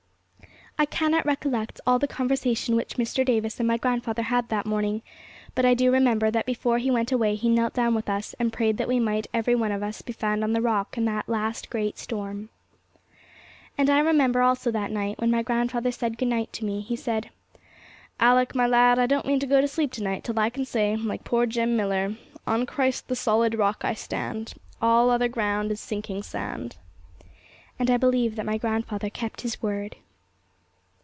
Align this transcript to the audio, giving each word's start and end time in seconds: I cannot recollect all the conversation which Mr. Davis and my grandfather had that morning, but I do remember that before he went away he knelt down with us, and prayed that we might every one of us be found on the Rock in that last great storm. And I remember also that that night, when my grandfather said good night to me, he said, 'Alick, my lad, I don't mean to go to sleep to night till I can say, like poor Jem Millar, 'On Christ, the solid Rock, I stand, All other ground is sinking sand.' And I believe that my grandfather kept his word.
I 0.79 0.85
cannot 0.85 1.27
recollect 1.27 1.79
all 1.85 1.99
the 1.99 2.07
conversation 2.07 2.75
which 2.75 2.95
Mr. 2.97 3.23
Davis 3.23 3.59
and 3.59 3.67
my 3.67 3.77
grandfather 3.77 4.23
had 4.23 4.49
that 4.49 4.65
morning, 4.65 5.03
but 5.53 5.63
I 5.63 5.75
do 5.75 5.91
remember 5.91 6.31
that 6.31 6.47
before 6.47 6.79
he 6.79 6.89
went 6.89 7.11
away 7.11 7.35
he 7.35 7.49
knelt 7.49 7.73
down 7.73 7.93
with 7.93 8.09
us, 8.09 8.33
and 8.39 8.51
prayed 8.53 8.77
that 8.77 8.87
we 8.87 8.99
might 8.99 9.27
every 9.31 9.53
one 9.53 9.71
of 9.71 9.83
us 9.83 10.01
be 10.01 10.11
found 10.13 10.43
on 10.43 10.53
the 10.53 10.61
Rock 10.61 10.97
in 10.97 11.05
that 11.05 11.29
last 11.29 11.69
great 11.69 11.99
storm. 11.99 12.49
And 13.77 13.91
I 13.91 13.99
remember 13.99 14.41
also 14.41 14.71
that 14.71 14.87
that 14.87 14.91
night, 14.93 15.19
when 15.19 15.29
my 15.29 15.43
grandfather 15.43 15.91
said 15.91 16.17
good 16.17 16.29
night 16.29 16.51
to 16.53 16.65
me, 16.65 16.81
he 16.81 16.95
said, 16.95 17.29
'Alick, 18.19 18.55
my 18.55 18.65
lad, 18.65 18.97
I 18.97 19.05
don't 19.05 19.27
mean 19.27 19.39
to 19.41 19.45
go 19.45 19.61
to 19.61 19.67
sleep 19.67 19.91
to 19.91 20.03
night 20.03 20.23
till 20.23 20.39
I 20.39 20.49
can 20.49 20.65
say, 20.65 20.95
like 20.95 21.23
poor 21.23 21.45
Jem 21.45 21.75
Millar, 21.77 22.15
'On 22.47 22.65
Christ, 22.65 23.07
the 23.07 23.15
solid 23.15 23.53
Rock, 23.53 23.81
I 23.85 23.93
stand, 23.93 24.55
All 24.81 25.11
other 25.11 25.27
ground 25.27 25.69
is 25.69 25.79
sinking 25.79 26.23
sand.' 26.23 26.77
And 27.77 27.91
I 27.91 27.97
believe 27.97 28.35
that 28.35 28.47
my 28.47 28.57
grandfather 28.57 29.11
kept 29.11 29.41
his 29.41 29.61
word. 29.61 29.97